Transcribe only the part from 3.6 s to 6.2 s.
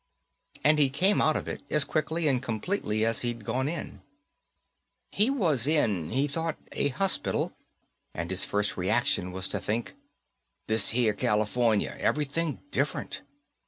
in. He was in,